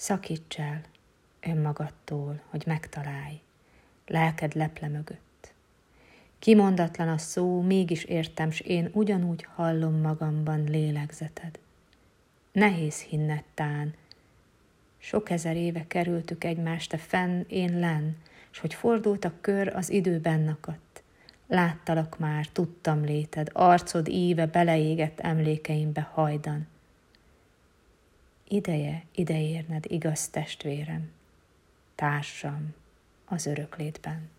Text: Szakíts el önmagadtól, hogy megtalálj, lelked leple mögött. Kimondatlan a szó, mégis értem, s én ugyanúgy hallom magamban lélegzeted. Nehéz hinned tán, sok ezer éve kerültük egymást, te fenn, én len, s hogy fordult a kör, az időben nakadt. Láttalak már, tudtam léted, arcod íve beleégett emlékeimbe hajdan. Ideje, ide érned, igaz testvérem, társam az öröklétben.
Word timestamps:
Szakíts 0.00 0.58
el 0.58 0.80
önmagadtól, 1.40 2.40
hogy 2.48 2.62
megtalálj, 2.66 3.40
lelked 4.06 4.54
leple 4.54 4.88
mögött. 4.88 5.52
Kimondatlan 6.38 7.08
a 7.08 7.18
szó, 7.18 7.60
mégis 7.60 8.04
értem, 8.04 8.50
s 8.50 8.60
én 8.60 8.90
ugyanúgy 8.92 9.46
hallom 9.54 10.00
magamban 10.00 10.64
lélegzeted. 10.64 11.58
Nehéz 12.52 13.00
hinned 13.00 13.44
tán, 13.54 13.94
sok 14.98 15.30
ezer 15.30 15.56
éve 15.56 15.86
kerültük 15.86 16.44
egymást, 16.44 16.90
te 16.90 16.96
fenn, 16.96 17.44
én 17.48 17.78
len, 17.78 18.16
s 18.50 18.58
hogy 18.58 18.74
fordult 18.74 19.24
a 19.24 19.32
kör, 19.40 19.68
az 19.68 19.90
időben 19.90 20.40
nakadt. 20.40 21.02
Láttalak 21.46 22.18
már, 22.18 22.46
tudtam 22.46 23.04
léted, 23.04 23.50
arcod 23.52 24.08
íve 24.08 24.46
beleégett 24.46 25.20
emlékeimbe 25.20 26.00
hajdan. 26.00 26.66
Ideje, 28.52 29.02
ide 29.12 29.40
érned, 29.40 29.84
igaz 29.88 30.28
testvérem, 30.28 31.10
társam 31.94 32.74
az 33.24 33.46
öröklétben. 33.46 34.30